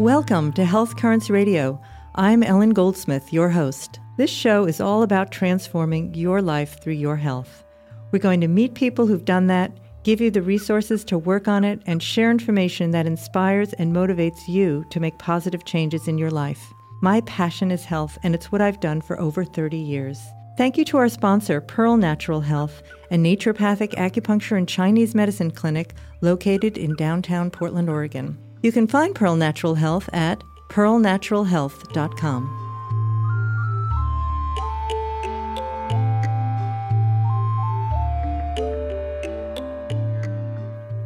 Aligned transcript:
Welcome 0.00 0.54
to 0.54 0.64
Health 0.64 0.96
Currents 0.96 1.28
Radio. 1.28 1.78
I'm 2.14 2.42
Ellen 2.42 2.70
Goldsmith, 2.70 3.34
your 3.34 3.50
host. 3.50 4.00
This 4.16 4.30
show 4.30 4.64
is 4.64 4.80
all 4.80 5.02
about 5.02 5.30
transforming 5.30 6.14
your 6.14 6.40
life 6.40 6.80
through 6.80 6.94
your 6.94 7.16
health. 7.16 7.64
We're 8.10 8.20
going 8.20 8.40
to 8.40 8.48
meet 8.48 8.72
people 8.72 9.06
who've 9.06 9.26
done 9.26 9.48
that, 9.48 9.70
give 10.02 10.22
you 10.22 10.30
the 10.30 10.40
resources 10.40 11.04
to 11.04 11.18
work 11.18 11.48
on 11.48 11.64
it, 11.64 11.82
and 11.84 12.02
share 12.02 12.30
information 12.30 12.92
that 12.92 13.04
inspires 13.04 13.74
and 13.74 13.94
motivates 13.94 14.48
you 14.48 14.86
to 14.88 15.00
make 15.00 15.18
positive 15.18 15.66
changes 15.66 16.08
in 16.08 16.16
your 16.16 16.30
life. 16.30 16.72
My 17.02 17.20
passion 17.26 17.70
is 17.70 17.84
health, 17.84 18.16
and 18.22 18.34
it's 18.34 18.50
what 18.50 18.62
I've 18.62 18.80
done 18.80 19.02
for 19.02 19.20
over 19.20 19.44
30 19.44 19.76
years. 19.76 20.18
Thank 20.56 20.78
you 20.78 20.84
to 20.86 20.96
our 20.96 21.10
sponsor, 21.10 21.60
Pearl 21.60 21.98
Natural 21.98 22.40
Health, 22.40 22.82
a 23.10 23.16
naturopathic 23.16 23.90
acupuncture 23.96 24.56
and 24.56 24.66
Chinese 24.66 25.14
medicine 25.14 25.50
clinic 25.50 25.92
located 26.22 26.78
in 26.78 26.96
downtown 26.96 27.50
Portland, 27.50 27.90
Oregon. 27.90 28.38
You 28.62 28.72
can 28.72 28.86
find 28.86 29.14
Pearl 29.14 29.36
Natural 29.36 29.74
Health 29.74 30.10
at 30.12 30.44
pearlnaturalhealth.com. 30.68 32.56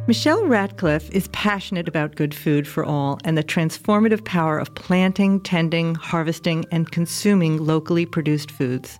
Michelle 0.07 0.45
Ratcliffe 0.45 1.09
is 1.09 1.29
passionate 1.29 1.87
about 1.87 2.15
good 2.15 2.35
food 2.35 2.67
for 2.67 2.85
all 2.85 3.17
and 3.23 3.35
the 3.35 3.43
transformative 3.43 4.23
power 4.23 4.59
of 4.59 4.75
planting, 4.75 5.39
tending, 5.39 5.95
harvesting, 5.95 6.63
and 6.71 6.91
consuming 6.91 7.57
locally 7.57 8.05
produced 8.05 8.51
foods. 8.51 8.99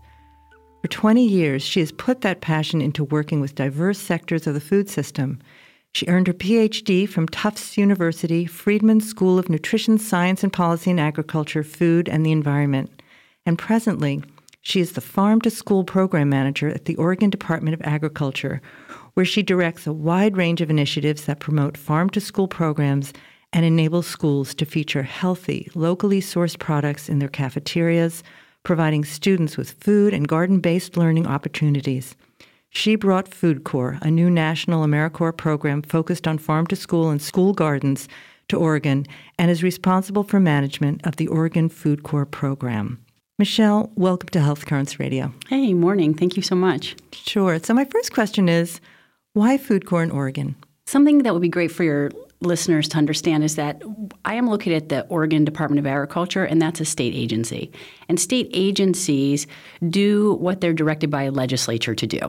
For 0.81 0.87
20 0.87 1.23
years, 1.23 1.61
she 1.61 1.79
has 1.81 1.91
put 1.91 2.21
that 2.21 2.41
passion 2.41 2.81
into 2.81 3.03
working 3.03 3.39
with 3.39 3.53
diverse 3.53 3.99
sectors 3.99 4.47
of 4.47 4.55
the 4.55 4.59
food 4.59 4.89
system. 4.89 5.39
She 5.95 6.07
earned 6.07 6.27
her 6.27 6.33
PhD 6.33 7.07
from 7.07 7.29
Tufts 7.29 7.77
University, 7.77 8.45
Friedman 8.45 8.99
School 8.99 9.39
of 9.39 9.47
Nutrition 9.47 9.97
Science 9.97 10.43
and 10.43 10.51
Policy 10.51 10.91
in 10.91 10.99
Agriculture, 10.99 11.63
Food, 11.63 12.09
and 12.09 12.25
the 12.25 12.33
Environment. 12.33 13.01
And 13.45 13.57
presently, 13.57 14.21
she 14.59 14.81
is 14.81 14.91
the 14.91 14.99
Farm 14.99 15.39
to 15.39 15.49
School 15.49 15.85
Program 15.85 16.27
Manager 16.27 16.67
at 16.67 16.83
the 16.83 16.97
Oregon 16.97 17.29
Department 17.29 17.75
of 17.75 17.81
Agriculture, 17.83 18.61
where 19.13 19.25
she 19.25 19.41
directs 19.41 19.87
a 19.87 19.93
wide 19.93 20.35
range 20.35 20.59
of 20.59 20.69
initiatives 20.69 21.23
that 21.27 21.39
promote 21.39 21.77
farm 21.77 22.09
to 22.09 22.19
school 22.19 22.49
programs 22.49 23.13
and 23.53 23.63
enable 23.63 24.01
schools 24.01 24.53
to 24.55 24.65
feature 24.65 25.03
healthy, 25.03 25.69
locally 25.75 26.19
sourced 26.19 26.59
products 26.59 27.07
in 27.07 27.19
their 27.19 27.29
cafeterias, 27.29 28.21
providing 28.63 29.05
students 29.05 29.55
with 29.55 29.71
food 29.79 30.13
and 30.13 30.27
garden 30.27 30.59
based 30.59 30.97
learning 30.97 31.25
opportunities. 31.25 32.17
She 32.75 32.97
brought 32.97 33.33
Food 33.33 33.63
Corps, 33.63 33.97
a 34.01 34.11
new 34.11 34.29
national 34.29 34.83
AmeriCorps 34.83 35.37
program 35.37 35.81
focused 35.81 36.27
on 36.27 36.37
farm 36.37 36.67
to 36.67 36.75
school 36.75 37.09
and 37.09 37.21
school 37.21 37.53
gardens, 37.53 38.09
to 38.49 38.57
Oregon 38.57 39.05
and 39.39 39.49
is 39.49 39.63
responsible 39.63 40.23
for 40.23 40.41
management 40.41 41.07
of 41.07 41.15
the 41.15 41.27
Oregon 41.27 41.69
Food 41.69 42.03
Corps 42.03 42.25
program. 42.25 42.99
Michelle, 43.39 43.91
welcome 43.95 44.27
to 44.29 44.41
Health 44.41 44.65
Currents 44.65 44.99
Radio. 44.99 45.33
Hey, 45.47 45.73
morning. 45.73 46.13
Thank 46.13 46.35
you 46.35 46.43
so 46.43 46.53
much. 46.53 46.97
Sure. 47.13 47.57
So, 47.63 47.73
my 47.73 47.85
first 47.85 48.11
question 48.11 48.49
is 48.49 48.81
why 49.31 49.57
Food 49.57 49.85
Corps 49.85 50.03
in 50.03 50.11
Oregon? 50.11 50.55
Something 50.85 51.23
that 51.23 51.31
would 51.33 51.41
be 51.41 51.49
great 51.49 51.71
for 51.71 51.85
your 51.85 52.11
listeners 52.41 52.87
to 52.89 52.97
understand 52.97 53.43
is 53.43 53.55
that 53.55 53.81
I 54.23 54.35
am 54.35 54.47
located 54.47 54.83
at 54.83 54.89
the 54.89 55.07
Oregon 55.07 55.45
Department 55.45 55.79
of 55.79 55.87
Agriculture, 55.87 56.43
and 56.43 56.61
that's 56.61 56.79
a 56.79 56.85
state 56.85 57.13
agency. 57.15 57.71
And 58.07 58.19
state 58.19 58.49
agencies 58.53 59.47
do 59.89 60.33
what 60.35 60.61
they're 60.61 60.73
directed 60.73 61.09
by 61.09 61.23
a 61.23 61.31
legislature 61.31 61.95
to 61.95 62.07
do. 62.07 62.19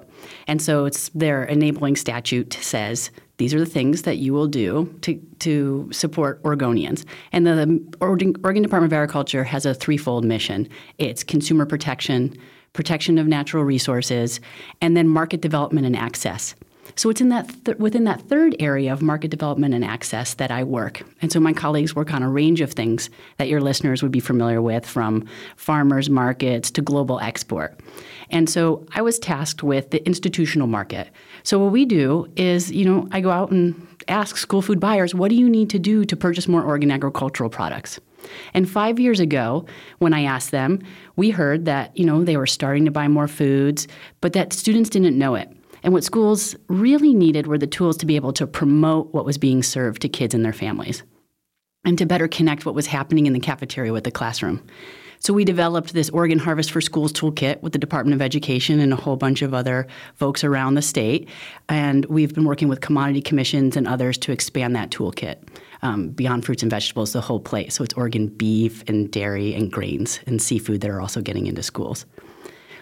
And 0.46 0.62
so 0.62 0.84
it's 0.84 1.08
their 1.10 1.44
enabling 1.44 1.96
statute 1.96 2.54
says 2.54 3.10
these 3.38 3.52
are 3.52 3.58
the 3.58 3.66
things 3.66 4.02
that 4.02 4.16
you 4.16 4.32
will 4.32 4.46
do 4.46 4.94
to, 5.02 5.14
to 5.40 5.88
support 5.92 6.42
Oregonians. 6.42 7.04
And 7.32 7.46
the, 7.46 7.54
the 7.54 7.96
Oregon 8.00 8.32
Department 8.32 8.84
of 8.84 8.92
Agriculture 8.92 9.44
has 9.44 9.66
a 9.66 9.74
threefold 9.74 10.24
mission 10.24 10.68
it's 10.98 11.22
consumer 11.22 11.66
protection, 11.66 12.34
protection 12.72 13.18
of 13.18 13.26
natural 13.26 13.64
resources, 13.64 14.40
and 14.80 14.96
then 14.96 15.08
market 15.08 15.40
development 15.40 15.86
and 15.86 15.96
access. 15.96 16.54
So 16.94 17.10
it's 17.10 17.20
in 17.20 17.28
that 17.30 17.48
th- 17.64 17.78
within 17.78 18.04
that 18.04 18.22
third 18.22 18.54
area 18.58 18.92
of 18.92 19.02
market 19.02 19.30
development 19.30 19.74
and 19.74 19.84
access 19.84 20.34
that 20.34 20.50
I 20.50 20.62
work. 20.62 21.02
And 21.20 21.32
so 21.32 21.40
my 21.40 21.52
colleagues 21.52 21.94
work 21.94 22.14
on 22.14 22.22
a 22.22 22.30
range 22.30 22.60
of 22.60 22.72
things 22.72 23.10
that 23.38 23.48
your 23.48 23.60
listeners 23.60 24.02
would 24.02 24.12
be 24.12 24.20
familiar 24.20 24.62
with 24.62 24.86
from 24.86 25.26
farmers 25.56 26.08
markets 26.08 26.70
to 26.72 26.82
global 26.82 27.20
export. 27.20 27.80
And 28.30 28.48
so 28.48 28.86
I 28.94 29.02
was 29.02 29.18
tasked 29.18 29.62
with 29.62 29.90
the 29.90 30.04
institutional 30.06 30.66
market. 30.66 31.10
So 31.42 31.58
what 31.58 31.72
we 31.72 31.84
do 31.84 32.30
is, 32.36 32.70
you 32.70 32.84
know, 32.84 33.08
I 33.12 33.20
go 33.20 33.30
out 33.30 33.50
and 33.50 33.86
ask 34.08 34.36
school 34.36 34.62
food 34.62 34.80
buyers, 34.80 35.14
what 35.14 35.28
do 35.28 35.36
you 35.36 35.48
need 35.48 35.70
to 35.70 35.78
do 35.78 36.04
to 36.04 36.16
purchase 36.16 36.48
more 36.48 36.62
Oregon 36.62 36.90
agricultural 36.90 37.50
products? 37.50 38.00
And 38.54 38.68
five 38.68 38.98
years 38.98 39.20
ago, 39.20 39.66
when 39.98 40.12
I 40.12 40.24
asked 40.24 40.50
them, 40.50 40.80
we 41.14 41.30
heard 41.30 41.64
that, 41.66 41.96
you 41.96 42.04
know, 42.04 42.24
they 42.24 42.36
were 42.36 42.46
starting 42.46 42.84
to 42.84 42.90
buy 42.90 43.06
more 43.08 43.28
foods, 43.28 43.86
but 44.20 44.32
that 44.32 44.52
students 44.52 44.90
didn't 44.90 45.16
know 45.16 45.34
it. 45.34 45.48
And 45.82 45.92
what 45.92 46.04
schools 46.04 46.56
really 46.68 47.14
needed 47.14 47.46
were 47.46 47.58
the 47.58 47.66
tools 47.66 47.96
to 47.98 48.06
be 48.06 48.16
able 48.16 48.32
to 48.34 48.46
promote 48.46 49.12
what 49.12 49.24
was 49.24 49.38
being 49.38 49.62
served 49.62 50.02
to 50.02 50.08
kids 50.08 50.34
and 50.34 50.44
their 50.44 50.52
families 50.52 51.02
and 51.84 51.96
to 51.98 52.06
better 52.06 52.28
connect 52.28 52.66
what 52.66 52.74
was 52.74 52.86
happening 52.86 53.26
in 53.26 53.32
the 53.32 53.40
cafeteria 53.40 53.92
with 53.92 54.04
the 54.04 54.10
classroom. 54.10 54.66
So 55.18 55.32
we 55.32 55.44
developed 55.44 55.94
this 55.94 56.10
Oregon 56.10 56.38
Harvest 56.38 56.70
for 56.70 56.80
Schools 56.80 57.12
toolkit 57.12 57.62
with 57.62 57.72
the 57.72 57.78
Department 57.78 58.14
of 58.14 58.22
Education 58.22 58.80
and 58.80 58.92
a 58.92 58.96
whole 58.96 59.16
bunch 59.16 59.42
of 59.42 59.54
other 59.54 59.86
folks 60.14 60.44
around 60.44 60.74
the 60.74 60.82
state. 60.82 61.28
And 61.68 62.04
we've 62.06 62.34
been 62.34 62.44
working 62.44 62.68
with 62.68 62.80
commodity 62.80 63.22
commissions 63.22 63.76
and 63.76 63.88
others 63.88 64.18
to 64.18 64.32
expand 64.32 64.76
that 64.76 64.90
toolkit 64.90 65.36
um, 65.82 66.10
beyond 66.10 66.44
fruits 66.44 66.62
and 66.62 66.70
vegetables, 66.70 67.12
the 67.12 67.20
whole 67.20 67.40
plate. 67.40 67.72
So 67.72 67.82
it's 67.82 67.94
Oregon 67.94 68.28
beef 68.28 68.84
and 68.88 69.10
dairy 69.10 69.54
and 69.54 69.72
grains 69.72 70.20
and 70.26 70.40
seafood 70.40 70.80
that 70.82 70.90
are 70.90 71.00
also 71.00 71.22
getting 71.22 71.46
into 71.46 71.62
schools. 71.62 72.04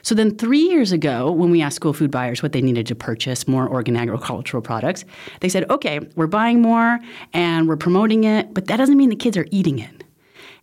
So 0.04 0.14
then, 0.14 0.36
three 0.36 0.60
years 0.60 0.92
ago, 0.92 1.32
when 1.32 1.50
we 1.50 1.62
asked 1.62 1.76
school 1.76 1.94
food 1.94 2.10
buyers 2.10 2.42
what 2.42 2.52
they 2.52 2.60
needed 2.60 2.86
to 2.88 2.94
purchase 2.94 3.48
more 3.48 3.66
Oregon 3.66 3.96
agricultural 3.96 4.62
products, 4.62 5.06
they 5.40 5.48
said, 5.48 5.68
okay, 5.70 5.98
we're 6.14 6.26
buying 6.26 6.60
more 6.60 7.00
and 7.32 7.66
we're 7.66 7.78
promoting 7.78 8.24
it, 8.24 8.52
but 8.52 8.66
that 8.66 8.76
doesn't 8.76 8.98
mean 8.98 9.08
the 9.08 9.16
kids 9.16 9.38
are 9.38 9.46
eating 9.50 9.78
it. 9.78 10.04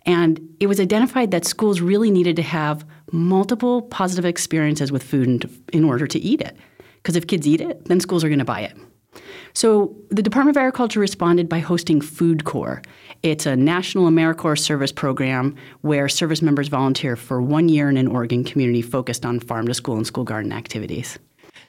And 0.05 0.39
it 0.59 0.67
was 0.67 0.79
identified 0.79 1.31
that 1.31 1.45
schools 1.45 1.81
really 1.81 2.11
needed 2.11 2.35
to 2.35 2.43
have 2.43 2.85
multiple 3.11 3.81
positive 3.81 4.25
experiences 4.25 4.91
with 4.91 5.01
food 5.01 5.27
in, 5.27 5.63
in 5.73 5.83
order 5.83 6.05
to 6.05 6.19
eat 6.19 6.41
it. 6.41 6.55
Because 6.97 7.15
if 7.15 7.25
kids 7.25 7.47
eat 7.47 7.61
it, 7.61 7.85
then 7.85 7.99
schools 7.99 8.23
are 8.23 8.29
going 8.29 8.39
to 8.39 8.45
buy 8.45 8.61
it. 8.61 8.77
So 9.53 9.95
the 10.09 10.21
Department 10.21 10.55
of 10.55 10.61
Agriculture 10.61 10.99
responded 10.99 11.49
by 11.49 11.59
hosting 11.59 12.01
Food 12.01 12.45
Corps. 12.45 12.81
It's 13.23 13.45
a 13.45 13.55
national 13.55 14.09
AmeriCorps 14.09 14.59
service 14.59 14.91
program 14.91 15.55
where 15.81 16.09
service 16.09 16.41
members 16.41 16.67
volunteer 16.67 17.15
for 17.15 17.41
one 17.41 17.69
year 17.69 17.89
in 17.89 17.97
an 17.97 18.07
Oregon 18.07 18.43
community 18.43 18.81
focused 18.81 19.25
on 19.25 19.39
farm 19.39 19.67
to 19.67 19.73
school 19.73 19.97
and 19.97 20.07
school 20.07 20.23
garden 20.23 20.51
activities. 20.51 21.19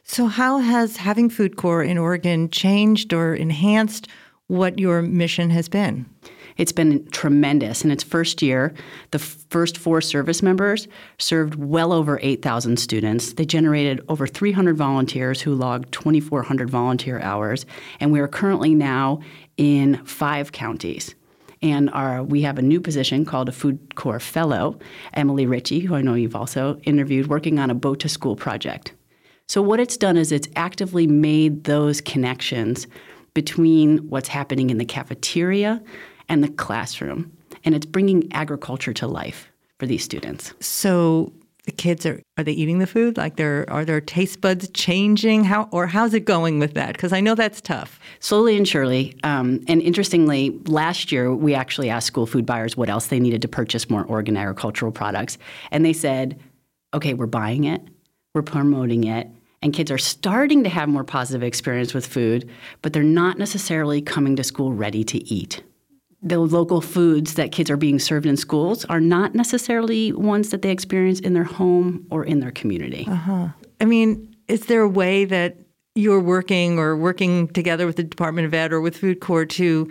So, 0.05 0.27
how 0.27 0.59
has 0.59 0.97
having 0.97 1.31
Food 1.31 1.57
Corps 1.57 1.83
in 1.83 1.99
Oregon 1.99 2.51
changed 2.51 3.13
or 3.13 3.35
enhanced 3.35 4.09
what 4.49 4.79
your 4.79 5.03
mission 5.03 5.51
has 5.51 5.69
been? 5.69 6.07
It's 6.57 6.73
been 6.73 7.07
tremendous. 7.11 7.85
In 7.85 7.91
its 7.91 8.03
first 8.03 8.43
year, 8.43 8.75
the 9.11 9.19
first 9.19 9.79
four 9.79 10.01
service 10.01 10.43
members 10.43 10.89
served 11.19 11.55
well 11.55 11.93
over 11.93 12.19
8,000 12.23 12.79
students. 12.79 13.35
They 13.35 13.45
generated 13.45 14.01
over 14.09 14.27
300 14.27 14.77
volunteers 14.77 15.41
who 15.41 15.55
logged 15.55 15.93
2,400 15.93 16.69
volunteer 16.71 17.21
hours, 17.21 17.67
and 18.01 18.13
we 18.13 18.21
are 18.21 18.29
currently 18.29 18.75
now 18.75 19.21
in 19.57 20.05
five 20.05 20.53
counties. 20.53 21.15
And 21.63 21.91
our, 21.91 22.25
we 22.25 22.43
have 22.43 22.59
a 22.59 22.63
new 22.63 22.81
position 22.81 23.25
called 23.25 23.49
a 23.49 23.53
Food 23.53 23.95
Corps 23.95 24.19
Fellow, 24.19 24.79
Emily 25.15 25.47
Ritchie, 25.47 25.81
who 25.81 25.95
I 25.95 26.03
know 26.03 26.15
you've 26.15 26.35
also 26.35 26.79
interviewed, 26.83 27.29
working 27.29 27.61
on 27.61 27.71
a 27.71 27.75
boat 27.75 28.01
to 28.01 28.09
school 28.09 28.35
project. 28.35 28.93
So, 29.47 29.63
what 29.63 29.79
it's 29.81 29.97
done 29.97 30.17
is 30.17 30.33
it's 30.33 30.49
actively 30.57 31.07
made 31.07 31.65
those 31.65 32.01
connections 32.01 32.87
between 33.35 33.99
what's 34.09 34.29
happening 34.29 34.71
in 34.71 34.79
the 34.79 34.85
cafeteria 34.85 35.83
and 36.33 36.43
the 36.43 36.49
classroom. 36.49 37.31
And 37.63 37.75
it's 37.75 37.87
bringing 37.87 38.33
agriculture 38.33 38.95
to 38.95 39.07
life 39.07 39.53
for 39.79 39.87
these 39.87 40.03
students. 40.03 40.55
So 40.61 41.31
the 41.67 41.73
kids 41.73 42.07
are 42.07 42.21
are 42.39 42.43
they 42.43 42.53
eating 42.53 42.79
the 42.79 42.87
food? 42.87 43.19
Like 43.19 43.37
there 43.37 43.67
are 43.69 43.85
their 43.85 44.01
taste 44.01 44.41
buds 44.41 44.69
changing? 44.71 45.45
How 45.45 45.69
or 45.71 45.87
how's 45.87 46.15
it 46.15 46.25
going 46.25 46.59
with 46.59 46.73
that? 46.75 46.95
Because 46.95 47.13
i 47.13 47.21
know 47.21 47.35
that's 47.35 47.61
tough. 47.61 48.01
Slowly 48.19 48.57
and 48.57 48.67
surely 48.67 49.15
um, 49.23 49.61
and 49.69 49.83
interestingly 49.83 50.59
last 50.67 51.13
year 51.13 51.33
we 51.35 51.55
actually 51.55 51.91
asked 51.91 52.07
school 52.07 52.27
food 52.27 52.47
buyers 52.47 52.77
what 52.79 52.89
else 52.89 53.09
they 53.09 53.21
needed 53.21 53.43
to 53.43 53.49
purchase 53.49 53.91
more 53.91 54.05
oregon 54.05 54.37
agricultural 54.37 54.91
products. 54.91 55.37
And 55.71 55.85
they 55.85 55.93
said 55.93 56.41
okay 56.95 57.13
we're 57.13 57.27
buying 57.27 57.65
it. 57.65 57.83
We're 58.35 58.43
promoting 58.43 59.05
it. 59.05 59.29
And 59.61 59.75
kids 59.75 59.91
are 59.91 59.99
starting 59.99 60.65
to 60.65 60.71
have 60.71 60.89
more 60.89 61.05
positive 61.05 61.43
experience 61.43 61.93
with 61.93 62.07
food 62.07 62.49
but 62.81 62.95
they're 62.95 63.03
not 63.03 63.39
necessarily 63.39 64.01
coming 64.01 64.35
to 64.37 64.43
school 64.43 64.73
ready 64.73 65.05
to 65.05 65.19
eat 65.31 65.63
the 66.23 66.39
local 66.39 66.81
foods 66.81 67.35
that 67.35 67.51
kids 67.51 67.69
are 67.69 67.77
being 67.77 67.99
served 67.99 68.27
in 68.27 68.37
schools 68.37 68.85
are 68.85 69.01
not 69.01 69.35
necessarily 69.35 70.13
ones 70.13 70.51
that 70.51 70.63
they 70.63 70.71
experience 70.71 71.19
in 71.19 71.35
their 71.35 71.45
home 71.45 72.07
or 72.11 72.25
in 72.25 72.39
their 72.39 72.53
community. 72.53 73.07
Uh-huh. 73.09 73.49
I 73.81 73.85
mean, 73.85 74.35
is 74.47 74.67
there 74.67 74.83
a 74.83 74.89
way 74.89 75.25
that 75.25 75.57
you're 75.95 76.21
working 76.21 76.79
or 76.79 76.97
working 76.97 77.49
together 77.49 77.87
with 77.87 77.97
the 77.97 78.05
Department 78.05 78.47
of 78.47 78.55
Ed 78.55 78.73
or 78.73 78.81
with 78.81 78.97
Food 78.97 79.21
Corps 79.21 79.47
to 79.47 79.91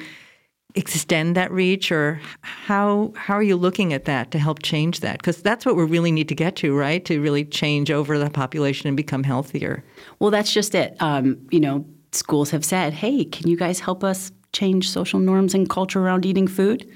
extend 0.74 1.36
that 1.36 1.52
reach, 1.52 1.92
or 1.92 2.22
how 2.42 3.12
how 3.18 3.34
are 3.34 3.44
you 3.44 3.58
looking 3.58 3.92
at 3.92 4.06
that 4.06 4.32
to 4.32 4.40
help 4.40 4.64
change 4.64 5.02
that? 5.02 5.18
Because 5.18 5.42
that's 5.42 5.66
what 5.66 5.76
we 5.76 5.84
really 5.84 6.14
need 6.14 6.30
to 6.30 6.36
get 6.36 6.56
to, 6.58 6.76
right? 6.76 7.04
To 7.06 7.20
really 7.20 7.44
change 7.44 7.92
over 7.92 8.18
the 8.18 8.30
population 8.30 8.88
and 8.88 8.96
become 8.96 9.24
healthier. 9.24 9.84
Well, 10.20 10.32
that's 10.32 10.54
just 10.54 10.74
it. 10.74 10.96
Um, 11.02 11.46
you 11.52 11.60
know, 11.60 11.86
schools 12.14 12.52
have 12.52 12.64
said, 12.64 12.94
"Hey, 12.94 13.26
can 13.26 13.50
you 13.50 13.58
guys 13.58 13.82
help 13.82 14.04
us 14.04 14.32
change 14.54 14.90
social 14.90 15.20
norms 15.20 15.54
and 15.54 15.70
culture 15.70 16.00
around 16.00 16.26
eating 16.26 16.48
food?" 16.48 16.88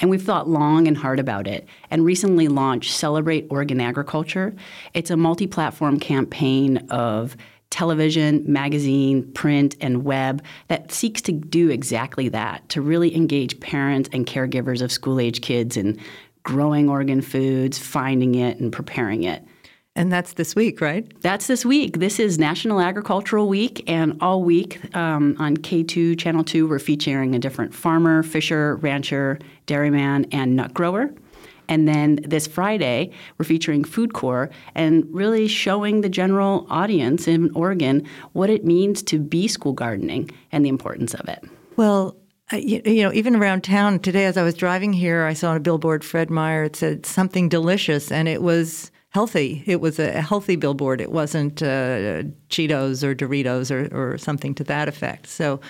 And 0.00 0.10
we've 0.10 0.22
thought 0.22 0.48
long 0.48 0.86
and 0.86 0.96
hard 0.96 1.18
about 1.18 1.46
it 1.46 1.66
and 1.90 2.04
recently 2.04 2.48
launched 2.48 2.92
Celebrate 2.92 3.46
Oregon 3.50 3.80
Agriculture. 3.80 4.54
It's 4.94 5.10
a 5.10 5.16
multi 5.16 5.46
platform 5.46 5.98
campaign 5.98 6.76
of 6.88 7.36
television, 7.70 8.44
magazine, 8.46 9.30
print, 9.32 9.76
and 9.80 10.04
web 10.04 10.42
that 10.68 10.92
seeks 10.92 11.20
to 11.22 11.32
do 11.32 11.68
exactly 11.68 12.28
that 12.28 12.66
to 12.70 12.80
really 12.80 13.14
engage 13.14 13.60
parents 13.60 14.08
and 14.12 14.26
caregivers 14.26 14.80
of 14.80 14.92
school 14.92 15.20
age 15.20 15.42
kids 15.42 15.76
in 15.76 15.98
growing 16.44 16.88
Oregon 16.88 17.20
foods, 17.20 17.78
finding 17.78 18.36
it, 18.36 18.58
and 18.58 18.72
preparing 18.72 19.24
it. 19.24 19.44
And 19.98 20.12
that's 20.12 20.34
this 20.34 20.54
week, 20.54 20.80
right? 20.80 21.12
That's 21.22 21.48
this 21.48 21.64
week. 21.64 21.98
This 21.98 22.20
is 22.20 22.38
National 22.38 22.80
Agricultural 22.80 23.48
Week, 23.48 23.82
and 23.88 24.16
all 24.20 24.44
week 24.44 24.78
um, 24.94 25.34
on 25.40 25.56
K2 25.56 26.16
Channel 26.16 26.44
2, 26.44 26.68
we're 26.68 26.78
featuring 26.78 27.34
a 27.34 27.38
different 27.40 27.74
farmer, 27.74 28.22
fisher, 28.22 28.76
rancher, 28.76 29.40
dairyman, 29.66 30.26
and 30.30 30.54
nut 30.54 30.72
grower. 30.72 31.10
And 31.66 31.88
then 31.88 32.20
this 32.24 32.46
Friday, 32.46 33.10
we're 33.38 33.44
featuring 33.44 33.82
Food 33.82 34.12
Corps 34.14 34.50
and 34.76 35.04
really 35.10 35.48
showing 35.48 36.02
the 36.02 36.08
general 36.08 36.64
audience 36.70 37.26
in 37.26 37.50
Oregon 37.56 38.06
what 38.34 38.50
it 38.50 38.64
means 38.64 39.02
to 39.02 39.18
be 39.18 39.48
school 39.48 39.72
gardening 39.72 40.30
and 40.52 40.64
the 40.64 40.68
importance 40.68 41.12
of 41.12 41.28
it. 41.28 41.42
Well, 41.74 42.16
you, 42.52 42.80
you 42.84 43.02
know, 43.02 43.12
even 43.12 43.34
around 43.34 43.64
town 43.64 43.98
today, 43.98 44.26
as 44.26 44.36
I 44.36 44.44
was 44.44 44.54
driving 44.54 44.92
here, 44.92 45.24
I 45.24 45.32
saw 45.32 45.50
on 45.50 45.56
a 45.56 45.60
billboard 45.60 46.04
Fred 46.04 46.30
Meyer. 46.30 46.62
It 46.62 46.76
said 46.76 47.04
something 47.04 47.48
delicious, 47.48 48.12
and 48.12 48.28
it 48.28 48.42
was 48.42 48.92
healthy. 49.10 49.62
It 49.66 49.80
was 49.80 49.98
a 49.98 50.20
healthy 50.20 50.56
billboard. 50.56 51.00
It 51.00 51.10
wasn't 51.10 51.62
uh, 51.62 52.24
Cheetos 52.50 53.02
or 53.02 53.14
Doritos 53.14 53.70
or, 53.70 54.12
or 54.12 54.18
something 54.18 54.54
to 54.56 54.64
that 54.64 54.88
effect. 54.88 55.26
So 55.26 55.60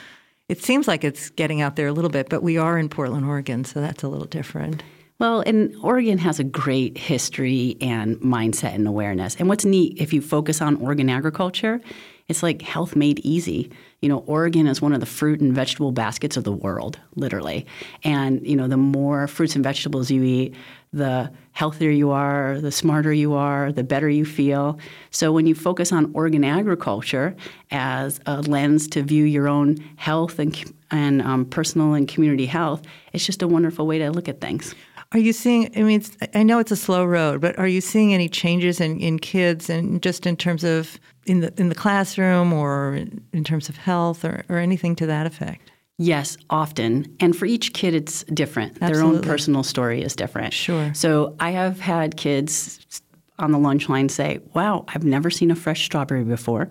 it 0.49 0.63
seems 0.63 0.89
like 0.89 1.05
it's 1.05 1.31
getting 1.31 1.61
out 1.61 1.77
there 1.77 1.89
a 1.89 1.93
little 1.93 2.11
bit, 2.11 2.29
but 2.29 2.43
we 2.43 2.57
are 2.57 2.79
in 2.79 2.89
Portland, 2.89 3.27
Oregon, 3.27 3.65
so 3.65 3.81
that's 3.81 4.03
a 4.03 4.09
little 4.09 4.27
different. 4.27 4.83
Well, 5.19 5.41
and 5.41 5.75
Oregon 5.83 6.19
has 6.19 6.39
a 6.39 6.45
great 6.45 6.97
history 6.97 7.77
and 7.81 8.17
mindset 8.19 8.75
and 8.75 8.87
awareness. 8.87 9.35
And 9.37 9.49
what's 9.49 9.65
neat, 9.65 10.01
if 10.01 10.13
you 10.13 10.21
focus 10.21 10.63
on 10.63 10.77
Oregon 10.77 11.11
agriculture, 11.11 11.81
it's 12.29 12.43
like 12.43 12.63
health 12.63 12.95
made 12.95 13.19
easy. 13.21 13.71
You 14.01 14.09
know, 14.09 14.19
Oregon 14.19 14.69
is 14.69 14.81
one 14.81 14.93
of 14.93 15.01
the 15.01 15.07
fruit 15.07 15.41
and 15.41 15.53
vegetable 15.53 15.91
baskets 15.91 16.37
of 16.37 16.45
the 16.45 16.53
world, 16.53 17.01
literally. 17.17 17.67
And, 18.05 18.47
you 18.47 18.55
know, 18.55 18.69
the 18.69 18.77
more 18.77 19.27
fruits 19.27 19.57
and 19.57 19.65
vegetables 19.65 20.11
you 20.11 20.23
eat, 20.23 20.55
the 20.93 21.31
healthier 21.53 21.91
you 21.91 22.11
are, 22.11 22.61
the 22.61 22.73
smarter 22.73 23.13
you 23.13 23.35
are, 23.35 23.73
the 23.73 23.85
better 23.85 24.09
you 24.09 24.25
feel. 24.25 24.79
So 25.11 25.33
when 25.33 25.47
you 25.47 25.55
focus 25.55 25.93
on 25.93 26.11
Oregon 26.15 26.45
agriculture 26.45 27.37
as 27.71 28.21
a 28.27 28.41
lens 28.43 28.89
to 28.89 29.03
view 29.03 29.25
your 29.25 29.49
own 29.49 29.77
health 29.97 30.39
and, 30.39 30.57
and 30.91 31.21
um, 31.23 31.45
personal 31.45 31.95
and 31.95 32.09
community 32.09 32.47
health, 32.47 32.83
it's 33.13 33.27
just 33.27 33.43
a 33.43 33.49
wonderful 33.49 33.87
way 33.87 33.99
to 33.99 34.11
look 34.11 34.29
at 34.29 34.41
things. 34.41 34.75
Are 35.13 35.19
you 35.19 35.33
seeing? 35.33 35.71
I 35.75 35.83
mean, 35.83 36.05
I 36.35 36.43
know 36.43 36.59
it's 36.59 36.71
a 36.71 36.77
slow 36.77 37.05
road, 37.05 37.41
but 37.41 37.59
are 37.59 37.67
you 37.67 37.81
seeing 37.81 38.13
any 38.13 38.29
changes 38.29 38.79
in, 38.79 39.01
in 39.01 39.19
kids, 39.19 39.71
and 39.71 40.03
just 40.03 40.27
in 40.27 40.37
terms 40.37 40.65
of 40.65 41.01
in 41.25 41.41
the 41.41 41.51
in 41.59 41.71
the 41.71 41.75
classroom, 41.75 42.53
or 42.53 43.07
in 43.33 43.43
terms 43.43 43.71
of 43.71 43.79
health, 43.79 44.23
or, 44.23 44.45
or 44.51 44.59
anything 44.59 44.95
to 44.97 45.07
that 45.07 45.27
effect? 45.27 45.68
Yes, 45.99 46.37
often. 46.49 47.17
And 47.19 47.37
for 47.37 47.45
each 47.45 47.73
kid, 47.73 47.93
it's 47.93 48.23
different. 48.25 48.79
Absolutely. 48.81 48.95
Their 48.95 49.05
own 49.05 49.23
personal 49.23 49.63
story 49.65 50.03
is 50.03 50.15
different. 50.15 50.55
Sure. 50.55 50.93
So 50.95 51.35
I 51.41 51.51
have 51.51 51.81
had 51.81 52.17
kids 52.17 53.03
on 53.39 53.51
the 53.51 53.59
lunch 53.59 53.89
line 53.89 54.09
say, 54.09 54.39
Wow, 54.55 54.85
I've 54.89 55.05
never 55.05 55.29
seen 55.29 55.51
a 55.51 55.57
fresh 55.57 55.85
strawberry 55.85 56.25
before. 56.25 56.71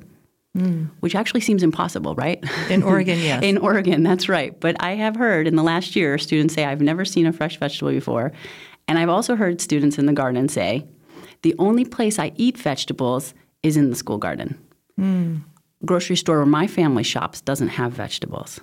Mm. 0.58 0.90
Which 1.02 1.14
actually 1.14 1.42
seems 1.42 1.62
impossible, 1.62 2.16
right? 2.16 2.44
In 2.70 2.82
Oregon, 2.84 3.20
yes. 3.22 3.44
in 3.44 3.58
Oregon, 3.58 4.02
that's 4.02 4.28
right. 4.28 4.58
But 4.60 4.76
I 4.82 4.92
have 4.96 5.16
heard 5.16 5.46
in 5.46 5.56
the 5.56 5.64
last 5.64 5.96
year 5.96 6.18
students 6.18 6.54
say, 6.54 6.66
I've 6.66 6.82
never 6.82 7.06
seen 7.06 7.28
a 7.28 7.34
fresh 7.34 7.60
vegetable 7.60 7.92
before. 7.92 8.32
And 8.88 8.98
I've 8.98 9.10
also 9.10 9.36
heard 9.36 9.62
students 9.62 10.00
in 10.00 10.06
the 10.06 10.14
garden 10.14 10.48
say, 10.48 10.88
the 11.44 11.54
only 11.60 11.86
place 11.86 12.18
I 12.18 12.32
eat 12.38 12.58
vegetables 12.58 13.34
is 13.62 13.78
in 13.78 13.90
the 13.90 13.96
school 13.96 14.18
garden. 14.18 14.58
Mm. 15.00 15.44
Grocery 15.86 16.16
store 16.16 16.38
where 16.38 16.46
my 16.46 16.66
family 16.66 17.04
shops 17.04 17.42
doesn't 17.42 17.70
have 17.70 17.92
vegetables. 17.92 18.60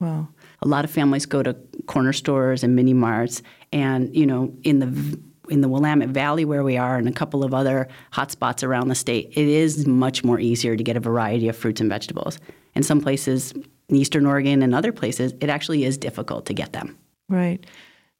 Wow. 0.00 0.28
A 0.62 0.68
lot 0.68 0.84
of 0.84 0.90
families 0.90 1.26
go 1.26 1.42
to 1.42 1.54
corner 1.86 2.12
stores 2.12 2.64
and 2.64 2.74
mini 2.74 2.94
marts, 2.94 3.42
and 3.72 4.14
you 4.14 4.26
know, 4.26 4.52
in 4.62 4.80
the 4.80 5.18
in 5.50 5.60
the 5.60 5.68
Willamette 5.68 6.10
Valley 6.10 6.44
where 6.44 6.62
we 6.62 6.76
are, 6.76 6.96
and 6.96 7.08
a 7.08 7.12
couple 7.12 7.44
of 7.44 7.52
other 7.52 7.88
hotspots 8.12 8.62
around 8.62 8.88
the 8.88 8.94
state, 8.94 9.32
it 9.32 9.48
is 9.48 9.86
much 9.86 10.24
more 10.24 10.38
easier 10.38 10.76
to 10.76 10.82
get 10.82 10.96
a 10.96 11.00
variety 11.00 11.48
of 11.48 11.56
fruits 11.56 11.80
and 11.80 11.90
vegetables. 11.90 12.38
In 12.74 12.82
some 12.82 13.00
places, 13.00 13.52
in 13.88 13.96
Eastern 13.96 14.26
Oregon 14.26 14.62
and 14.62 14.74
other 14.74 14.92
places, 14.92 15.34
it 15.40 15.50
actually 15.50 15.84
is 15.84 15.98
difficult 15.98 16.46
to 16.46 16.54
get 16.54 16.72
them. 16.72 16.96
Right. 17.28 17.66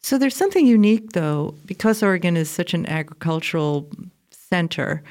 So 0.03 0.19
there's 0.19 0.37
something 0.37 0.67
unique, 0.67 1.13
though, 1.13 1.55
because 1.67 2.03
Oregon 2.03 2.37
is 2.37 2.51
such 2.51 2.75
an 2.75 2.87
agricultural 2.87 3.89
center. 4.31 5.03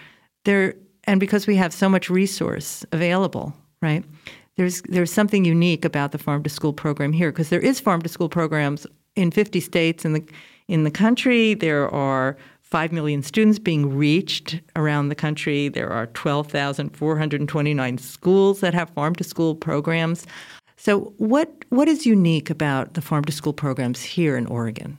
There, 0.45 0.75
and 1.05 1.19
because 1.19 1.47
we 1.47 1.55
have 1.55 1.73
so 1.73 1.87
much 1.87 2.09
resource 2.09 2.85
available, 2.91 3.53
right? 3.81 4.03
There's 4.59 4.81
there's 4.89 5.11
something 5.11 5.45
unique 5.45 5.85
about 5.85 6.11
the 6.11 6.17
farm 6.17 6.43
to 6.43 6.49
school 6.49 6.73
program 6.73 7.13
here 7.13 7.31
because 7.31 7.47
there 7.47 7.61
is 7.61 7.79
farm 7.79 8.01
to 8.01 8.09
school 8.09 8.27
programs 8.27 8.85
in 9.15 9.31
50 9.31 9.61
states 9.61 10.03
in 10.03 10.11
the 10.11 10.23
in 10.67 10.83
the 10.83 10.91
country. 10.91 11.53
There 11.53 11.89
are 11.89 12.35
5 12.63 12.91
million 12.91 13.23
students 13.23 13.57
being 13.57 13.95
reached 13.95 14.59
around 14.75 15.07
the 15.07 15.15
country. 15.15 15.69
There 15.69 15.89
are 15.89 16.07
12,429 16.07 17.97
schools 17.99 18.59
that 18.59 18.73
have 18.73 18.89
farm 18.89 19.15
to 19.15 19.23
school 19.23 19.55
programs. 19.55 20.27
So 20.75 21.13
what 21.15 21.49
what 21.69 21.87
is 21.87 22.05
unique 22.05 22.49
about 22.49 22.95
the 22.95 23.01
farm 23.01 23.23
to 23.23 23.31
school 23.31 23.53
programs 23.53 24.03
here 24.03 24.35
in 24.35 24.45
Oregon? 24.45 24.97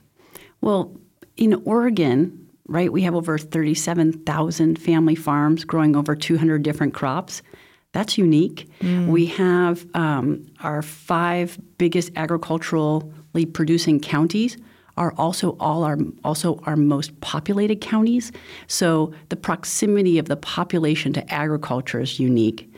Well, 0.61 0.91
in 1.37 1.61
Oregon, 1.65 2.49
right, 2.67 2.91
we 2.91 3.03
have 3.03 3.13
over 3.13 3.37
37,000 3.37 4.79
family 4.79 5.15
farms 5.15 5.63
growing 5.65 5.95
over 5.95 6.15
200 6.15 6.63
different 6.63 6.95
crops. 6.95 7.43
That's 7.93 8.17
unique. 8.17 8.69
Mm. 8.79 9.07
We 9.07 9.25
have 9.27 9.85
um, 9.93 10.45
our 10.61 10.81
five 10.81 11.59
biggest 11.77 12.11
agriculturally 12.15 13.45
producing 13.53 13.99
counties 13.99 14.57
are 14.97 15.13
also 15.17 15.55
all 15.59 15.83
our 15.83 15.97
also 16.23 16.59
our 16.65 16.75
most 16.75 17.19
populated 17.21 17.81
counties. 17.81 18.31
So 18.67 19.13
the 19.29 19.35
proximity 19.35 20.17
of 20.19 20.27
the 20.27 20.37
population 20.37 21.13
to 21.13 21.33
agriculture 21.33 22.01
is 22.01 22.19
unique, 22.19 22.71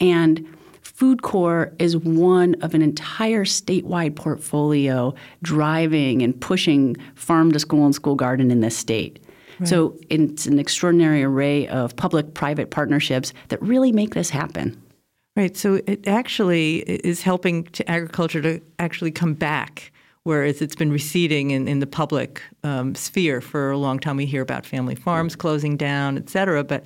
and 0.00 0.46
Food 0.82 1.22
Corps 1.22 1.72
is 1.78 1.96
one 1.96 2.54
of 2.62 2.74
an 2.74 2.82
entire 2.82 3.44
statewide 3.44 4.16
portfolio 4.16 5.14
driving 5.42 6.22
and 6.22 6.38
pushing 6.38 6.96
farm 7.14 7.52
to 7.52 7.58
school 7.58 7.86
and 7.86 7.94
school 7.94 8.14
garden 8.14 8.50
in 8.50 8.60
this 8.60 8.76
state. 8.76 9.18
So 9.66 9.96
it's 10.08 10.46
an 10.46 10.58
extraordinary 10.58 11.22
array 11.22 11.68
of 11.68 11.94
public 11.96 12.34
private 12.34 12.70
partnerships 12.70 13.32
that 13.48 13.60
really 13.62 13.92
make 13.92 14.14
this 14.14 14.30
happen. 14.30 14.80
Right. 15.36 15.56
So 15.56 15.80
it 15.86 16.06
actually 16.08 16.78
is 16.78 17.22
helping 17.22 17.64
to 17.64 17.88
agriculture 17.88 18.42
to 18.42 18.60
actually 18.78 19.12
come 19.12 19.34
back, 19.34 19.92
whereas 20.24 20.60
it's 20.60 20.74
been 20.74 20.90
receding 20.90 21.52
in, 21.52 21.68
in 21.68 21.78
the 21.78 21.86
public 21.86 22.42
um, 22.64 22.94
sphere 22.94 23.40
for 23.40 23.70
a 23.70 23.78
long 23.78 23.98
time. 23.98 24.16
We 24.16 24.26
hear 24.26 24.42
about 24.42 24.66
family 24.66 24.96
farms 24.96 25.36
closing 25.36 25.76
down, 25.76 26.16
et 26.16 26.28
cetera, 26.28 26.64
but 26.64 26.82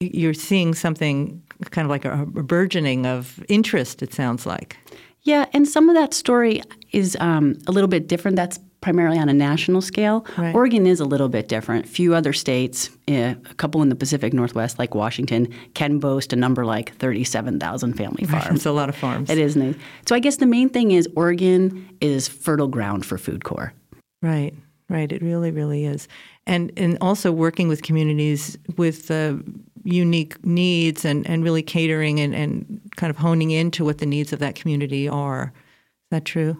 you're 0.00 0.34
seeing 0.34 0.74
something 0.74 1.42
kind 1.70 1.84
of 1.86 1.90
like 1.90 2.04
a, 2.04 2.22
a 2.22 2.42
burgeoning 2.42 3.06
of 3.06 3.44
interest, 3.48 4.02
it 4.02 4.12
sounds 4.12 4.46
like. 4.46 4.76
Yeah, 5.22 5.46
and 5.52 5.68
some 5.68 5.88
of 5.88 5.94
that 5.94 6.12
story 6.14 6.62
is 6.92 7.16
um, 7.20 7.56
a 7.66 7.72
little 7.72 7.88
bit 7.88 8.08
different. 8.08 8.36
That's 8.36 8.58
primarily 8.84 9.18
on 9.18 9.30
a 9.30 9.32
national 9.32 9.80
scale. 9.80 10.26
Right. 10.36 10.54
Oregon 10.54 10.86
is 10.86 11.00
a 11.00 11.06
little 11.06 11.30
bit 11.30 11.48
different. 11.48 11.88
Few 11.88 12.14
other 12.14 12.34
states, 12.34 12.90
uh, 13.08 13.32
a 13.50 13.54
couple 13.56 13.80
in 13.80 13.88
the 13.88 13.96
Pacific 13.96 14.34
Northwest, 14.34 14.78
like 14.78 14.94
Washington, 14.94 15.48
can 15.72 15.98
boast 15.98 16.34
a 16.34 16.36
number 16.36 16.66
like 16.66 16.94
37,000 16.96 17.94
family 17.94 18.26
farms. 18.26 18.44
Right. 18.44 18.54
It's 18.54 18.66
a 18.66 18.72
lot 18.72 18.90
of 18.90 18.94
farms. 18.94 19.30
It 19.30 19.38
is. 19.38 19.56
Nice. 19.56 19.74
So 20.06 20.14
I 20.14 20.18
guess 20.18 20.36
the 20.36 20.44
main 20.44 20.68
thing 20.68 20.90
is 20.90 21.08
Oregon 21.16 21.88
is 22.02 22.28
fertile 22.28 22.68
ground 22.68 23.06
for 23.06 23.16
Food 23.16 23.42
Corps. 23.42 23.72
Right. 24.20 24.52
Right. 24.90 25.10
It 25.10 25.22
really, 25.22 25.50
really 25.50 25.86
is. 25.86 26.06
And 26.46 26.70
and 26.76 26.98
also 27.00 27.32
working 27.32 27.68
with 27.68 27.82
communities 27.82 28.58
with 28.76 29.10
uh, 29.10 29.36
unique 29.82 30.44
needs 30.44 31.06
and, 31.06 31.26
and 31.26 31.42
really 31.42 31.62
catering 31.62 32.20
and, 32.20 32.34
and 32.34 32.82
kind 32.96 33.08
of 33.10 33.16
honing 33.16 33.50
into 33.50 33.82
what 33.82 33.96
the 33.96 34.06
needs 34.06 34.34
of 34.34 34.40
that 34.40 34.56
community 34.56 35.08
are. 35.08 35.54
Is 35.54 36.10
that 36.10 36.26
true? 36.26 36.58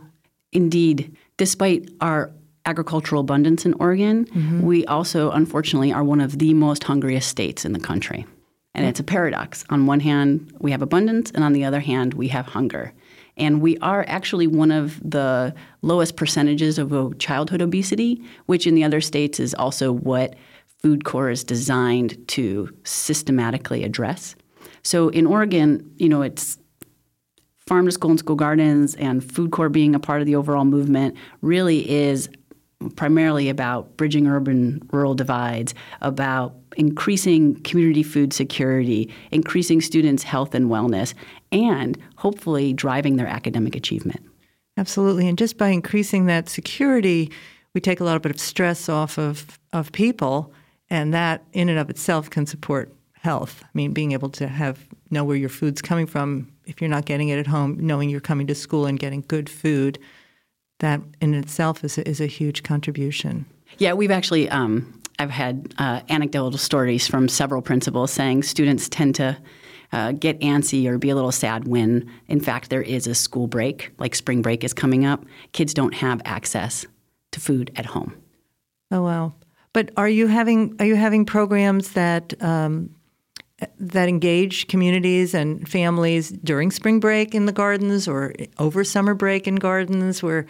Indeed 0.53 1.15
despite 1.37 1.91
our 2.01 2.31
agricultural 2.67 3.21
abundance 3.21 3.67
in 3.67 3.75
Oregon, 3.75 4.25
mm-hmm. 4.27 4.63
we 4.63 4.87
also, 4.87 5.31
unfortunately, 5.31 5.93
are 5.93 6.05
one 6.05 6.21
of 6.21 6.39
the 6.39 6.55
most 6.55 6.85
hungriest 6.85 7.29
states 7.29 7.65
in 7.65 7.73
the 7.73 7.81
country. 7.81 8.27
And 8.75 8.87
it's 8.87 9.01
a 9.01 9.05
paradox. 9.05 9.65
On 9.71 9.87
one 9.87 10.01
hand, 10.01 10.53
we 10.59 10.73
have 10.73 10.83
abundance, 10.83 11.31
and 11.31 11.45
on 11.45 11.53
the 11.53 11.65
other 11.65 11.81
hand, 11.81 12.15
we 12.15 12.29
have 12.29 12.47
hunger. 12.47 12.93
And 13.37 13.61
we 13.61 13.79
are 13.79 14.05
actually 14.09 14.47
one 14.47 14.71
of 14.71 14.99
the 15.09 15.55
lowest 15.83 16.17
percentages 16.17 16.79
of 16.79 17.19
childhood 17.19 17.63
obesity, 17.63 18.23
which 18.47 18.67
in 18.67 18.75
the 18.75 18.85
other 18.85 19.01
states 19.01 19.39
is 19.39 19.55
also 19.55 19.93
what 19.93 20.35
Food 20.83 21.05
Corps 21.05 21.31
is 21.31 21.45
designed 21.45 22.27
to 22.29 22.69
systematically 22.85 23.85
address. 23.85 24.37
So 24.83 25.09
in 25.09 25.27
Oregon, 25.27 25.91
you 25.97 26.09
know, 26.09 26.23
it's 26.23 26.59
farm 27.67 27.87
to 27.87 27.93
school 27.93 28.11
and 28.11 28.19
school 28.19 28.37
gardens 28.37 28.95
and 28.97 29.25
Food 29.25 29.51
Corps 29.51 29.69
being 29.69 29.95
a 29.95 30.01
part 30.01 30.21
of 30.21 30.27
the 30.27 30.37
overall 30.37 30.65
movement 30.65 31.17
really 31.41 31.89
is 31.91 32.29
primarily 32.97 33.49
about 33.49 33.97
bridging 33.97 34.27
urban 34.27 34.87
rural 34.93 35.15
divides, 35.15 35.75
about 36.03 36.55
increasing 36.77 37.55
community 37.63 38.03
food 38.03 38.33
security, 38.33 39.11
increasing 39.31 39.81
students' 39.81 40.23
health 40.23 40.55
and 40.55 40.67
wellness, 40.67 41.15
and 41.53 41.97
hopefully 42.17 42.73
driving 42.73 43.17
their 43.17 43.27
academic 43.27 43.75
achievement. 43.75 44.21
Absolutely. 44.77 45.29
And 45.29 45.39
just 45.39 45.57
by 45.57 45.69
increasing 45.69 46.27
that 46.27 46.49
security, 46.49 47.31
we 47.75 47.81
take 47.81 48.01
a 48.01 48.05
little 48.05 48.19
bit 48.19 48.33
of 48.33 48.41
stress 48.41 48.89
off 48.89 49.19
of, 49.19 49.59
of 49.73 49.93
people, 49.93 50.53
and 50.91 51.15
that 51.15 51.45
in 51.53 51.69
and 51.69 51.79
of 51.79 51.89
itself 51.89 52.29
can 52.29 52.45
support 52.45 52.93
health. 53.13 53.63
I 53.65 53.69
mean, 53.73 53.93
being 53.93 54.13
able 54.13 54.29
to 54.31 54.49
have 54.49 54.85
know 55.11 55.25
where 55.25 55.37
your 55.37 55.49
food's 55.49 55.81
coming 55.81 56.07
from 56.07 56.51
if 56.67 56.81
you're 56.81 56.91
not 56.91 57.05
getting 57.05 57.29
it 57.29 57.39
at 57.39 57.47
home, 57.47 57.79
knowing 57.81 58.11
you're 58.11 58.21
coming 58.21 58.47
to 58.47 58.55
school 58.55 58.87
and 58.87 58.99
getting 58.99 59.25
good 59.27 59.49
food, 59.49 59.99
that 60.81 61.01
in 61.21 61.35
itself 61.35 61.85
is 61.85 61.99
a, 61.99 62.09
is 62.09 62.21
a 62.21 62.27
huge 62.27 62.63
contribution. 62.63 63.47
Yeah, 63.79 63.93
we've 63.93 64.11
actually 64.11 64.49
um, 64.49 65.01
I've 65.19 65.31
had 65.31 65.75
uh, 65.79 66.01
anecdotal 66.09 66.59
stories 66.59 67.07
from 67.07 67.29
several 67.29 67.63
principals 67.63 68.11
saying 68.11 68.43
students 68.43 68.89
tend 68.89 69.15
to 69.17 69.39
uh, 69.93 70.13
get 70.13 70.41
antsy 70.41 70.87
or 70.87 70.99
be 70.99 71.11
a 71.11 71.15
little 71.15 71.33
sad 71.33 71.69
when, 71.69 72.11
in 72.27 72.41
fact, 72.41 72.71
there 72.71 72.83
is 72.83 73.07
a 73.07 73.15
school 73.15 73.47
break, 73.47 73.93
like 73.99 74.15
spring 74.15 74.43
break 74.43 74.65
is 74.65 74.75
coming 74.75 75.05
up. 75.05 75.25
Kids 75.53 75.73
don't 75.73 75.95
have 75.95 76.21
access 76.25 76.85
to 77.31 77.41
food 77.41 77.71
at 77.77 77.87
home. 77.87 78.15
Oh 78.91 79.03
wow! 79.03 79.35
But 79.73 79.91
are 79.97 80.09
you 80.09 80.27
having 80.27 80.77
are 80.81 80.87
you 80.87 80.97
having 80.97 81.25
programs 81.25 81.93
that 81.93 82.41
um, 82.43 82.91
that 83.79 84.09
engage 84.09 84.67
communities 84.67 85.33
and 85.35 85.69
families 85.69 86.31
during 86.31 86.71
spring 86.71 87.01
break 87.01 87.35
in 87.35 87.47
the 87.47 87.53
gardens 87.53 88.09
or 88.09 88.35
over 88.59 88.83
summer 88.85 89.15
break 89.15 89.47
in 89.47 89.57
gardens 89.57 90.23
where 90.23 90.47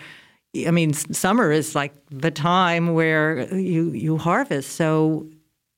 I 0.66 0.70
mean, 0.70 0.92
summer 0.92 1.50
is 1.50 1.75
like 1.75 1.92
the 2.11 2.30
time 2.30 2.94
where 2.94 3.52
you 3.54 3.90
you 3.90 4.18
harvest. 4.18 4.76
So, 4.76 5.28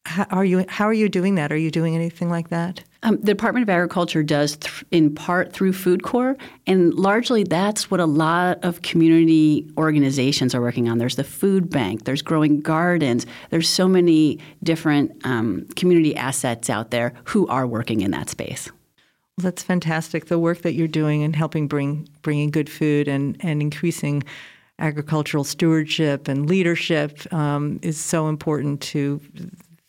how 0.05 0.27
are 0.31 0.45
you 0.45 0.65
how 0.69 0.87
are 0.87 0.93
you 0.93 1.09
doing 1.09 1.37
that? 1.37 1.51
Are 1.51 1.57
you 1.57 1.71
doing 1.71 1.95
anything 1.95 2.29
like 2.29 2.51
that? 2.51 2.85
Um, 3.07 3.19
the 3.19 3.27
Department 3.27 3.63
of 3.63 3.71
Agriculture 3.71 4.25
does, 4.25 4.57
th- 4.57 4.85
in 4.91 5.15
part 5.15 5.53
through 5.53 5.75
Food 5.75 6.03
Corps, 6.03 6.37
and 6.67 6.93
largely 6.93 7.45
that's 7.45 7.89
what 7.89 8.01
a 8.01 8.05
lot 8.05 8.65
of 8.65 8.83
community 8.83 9.71
organizations 9.79 10.57
are 10.57 10.61
working 10.61 10.89
on. 10.89 10.99
There's 10.99 11.15
the 11.15 11.23
food 11.23 11.71
bank, 11.71 12.05
there's 12.05 12.21
growing 12.21 12.61
gardens, 12.61 13.25
there's 13.51 13.69
so 13.69 13.87
many 13.87 14.41
different 14.65 15.25
um, 15.25 15.69
community 15.77 16.17
assets 16.17 16.69
out 16.69 16.91
there 16.91 17.15
who 17.27 17.47
are 17.47 17.65
working 17.65 18.01
in 18.01 18.11
that 18.11 18.29
space. 18.29 18.69
Well, 19.39 19.45
that's 19.45 19.63
fantastic. 19.63 20.27
The 20.27 20.41
work 20.41 20.63
that 20.63 20.75
you're 20.75 20.89
doing 20.89 21.23
and 21.23 21.37
helping 21.37 21.69
bring 21.69 22.09
bringing 22.23 22.51
good 22.51 22.69
food 22.69 23.07
and 23.07 23.37
and 23.39 23.63
increasing 23.63 24.25
agricultural 24.79 25.45
stewardship 25.45 26.27
and 26.27 26.49
leadership 26.49 27.33
um, 27.33 27.79
is 27.83 27.99
so 27.99 28.29
important 28.29 28.81
to 28.81 29.21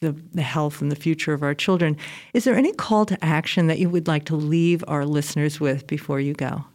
the, 0.02 0.12
the, 0.34 0.42
health 0.42 0.82
and 0.82 0.92
the 0.92 0.96
future 0.96 1.34
of 1.34 1.42
our 1.42 1.56
children. 1.56 1.98
Is 2.34 2.44
there 2.44 2.56
any 2.56 2.72
call 2.74 3.06
to 3.08 3.24
action 3.24 3.68
that 3.68 3.80
you 3.80 3.90
would 3.90 4.08
like 4.08 4.26
to 4.26 4.36
leave 4.36 4.84
our 4.88 5.06
listeners 5.06 5.60
with 5.60 5.88
before 5.88 6.20
you 6.20 6.34
go? 6.34 6.66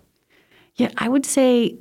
Yeah, 0.77 0.91
I 0.99 1.09
would 1.09 1.25
say 1.25 1.77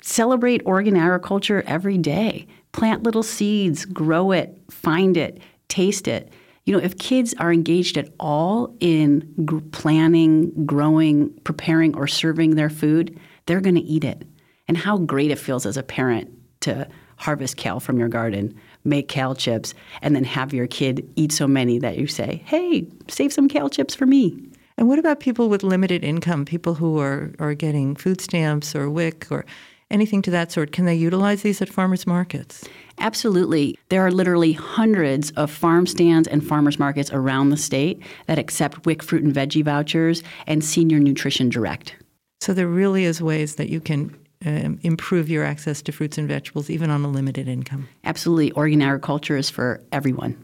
celebrate 0.00 0.62
Oregon 0.64 0.96
agriculture 0.96 1.62
every 1.66 1.98
day. 1.98 2.46
Plant 2.72 3.02
little 3.02 3.22
seeds, 3.22 3.84
grow 3.84 4.32
it, 4.32 4.58
find 4.70 5.16
it, 5.16 5.40
taste 5.68 6.08
it. 6.08 6.32
You 6.64 6.72
know, 6.72 6.82
if 6.82 6.98
kids 6.98 7.34
are 7.38 7.52
engaged 7.52 7.96
at 7.98 8.08
all 8.18 8.74
in 8.80 9.32
g- 9.48 9.60
planning, 9.72 10.66
growing, 10.66 11.32
preparing, 11.44 11.94
or 11.96 12.06
serving 12.06 12.54
their 12.54 12.70
food, 12.70 13.18
they're 13.46 13.60
going 13.60 13.74
to 13.74 13.82
eat 13.82 14.04
it 14.04 14.24
and 14.68 14.76
how 14.76 14.98
great 14.98 15.30
it 15.30 15.38
feels 15.38 15.66
as 15.66 15.76
a 15.76 15.82
parent 15.82 16.30
to 16.60 16.88
harvest 17.16 17.56
kale 17.56 17.80
from 17.80 17.98
your 17.98 18.08
garden, 18.08 18.58
make 18.84 19.08
kale 19.08 19.34
chips, 19.34 19.74
and 20.00 20.14
then 20.14 20.24
have 20.24 20.52
your 20.52 20.66
kid 20.66 21.08
eat 21.16 21.32
so 21.32 21.46
many 21.46 21.78
that 21.78 21.98
you 21.98 22.06
say, 22.06 22.42
hey, 22.46 22.86
save 23.08 23.32
some 23.32 23.48
kale 23.48 23.68
chips 23.68 23.94
for 23.94 24.06
me. 24.06 24.36
And 24.76 24.88
what 24.88 24.98
about 24.98 25.20
people 25.20 25.48
with 25.48 25.62
limited 25.62 26.02
income, 26.02 26.44
people 26.44 26.74
who 26.74 26.98
are, 26.98 27.32
are 27.38 27.54
getting 27.54 27.94
food 27.94 28.20
stamps 28.20 28.74
or 28.74 28.90
WIC 28.90 29.28
or 29.30 29.44
anything 29.90 30.22
to 30.22 30.30
that 30.30 30.50
sort? 30.50 30.72
Can 30.72 30.86
they 30.86 30.94
utilize 30.94 31.42
these 31.42 31.60
at 31.60 31.68
farmers 31.68 32.06
markets? 32.06 32.66
Absolutely. 32.98 33.78
There 33.90 34.04
are 34.04 34.10
literally 34.10 34.52
hundreds 34.52 35.30
of 35.32 35.50
farm 35.50 35.86
stands 35.86 36.26
and 36.26 36.46
farmers 36.46 36.78
markets 36.78 37.12
around 37.12 37.50
the 37.50 37.56
state 37.56 38.02
that 38.26 38.38
accept 38.38 38.86
WIC 38.86 39.02
fruit 39.02 39.22
and 39.22 39.34
veggie 39.34 39.64
vouchers 39.64 40.22
and 40.46 40.64
senior 40.64 40.98
nutrition 40.98 41.48
direct. 41.48 41.94
So 42.40 42.52
there 42.54 42.66
really 42.66 43.04
is 43.04 43.22
ways 43.22 43.56
that 43.56 43.68
you 43.68 43.80
can 43.80 44.16
um, 44.44 44.78
improve 44.82 45.28
your 45.28 45.44
access 45.44 45.82
to 45.82 45.92
fruits 45.92 46.18
and 46.18 46.28
vegetables, 46.28 46.70
even 46.70 46.90
on 46.90 47.04
a 47.04 47.08
limited 47.08 47.48
income. 47.48 47.88
Absolutely. 48.04 48.52
Oregon 48.52 48.82
agriculture 48.82 49.36
is 49.36 49.50
for 49.50 49.80
everyone. 49.92 50.36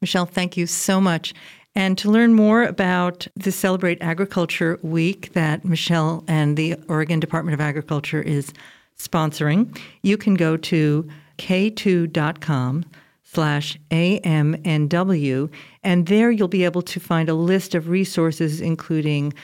Michelle, 0.00 0.26
thank 0.26 0.56
you 0.56 0.66
so 0.66 1.00
much. 1.00 1.34
And 1.76 1.98
to 1.98 2.10
learn 2.10 2.34
more 2.34 2.62
about 2.62 3.26
the 3.34 3.50
Celebrate 3.50 3.98
Agriculture 4.00 4.78
Week 4.82 5.32
that 5.32 5.64
Michelle 5.64 6.22
and 6.28 6.56
the 6.56 6.76
Oregon 6.88 7.18
Department 7.18 7.54
of 7.54 7.60
Agriculture 7.60 8.22
is 8.22 8.52
sponsoring, 8.96 9.76
you 10.02 10.16
can 10.16 10.34
go 10.34 10.56
to 10.56 11.08
k2.com 11.38 12.84
slash 13.24 13.76
AMNW, 13.90 15.50
and 15.82 16.06
there 16.06 16.30
you'll 16.30 16.46
be 16.46 16.64
able 16.64 16.82
to 16.82 17.00
find 17.00 17.28
a 17.28 17.34
list 17.34 17.74
of 17.74 17.88
resources 17.88 18.60
including 18.60 19.34